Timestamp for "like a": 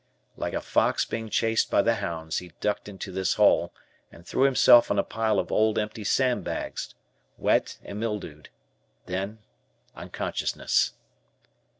0.35-0.61